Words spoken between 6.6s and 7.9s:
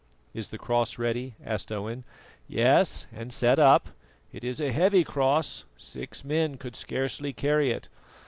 scarcely carry it.